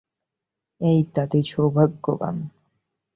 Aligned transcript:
এই 0.81 0.99
দাদি 1.15 1.41
সৌভাগ্যবান। 1.43 2.37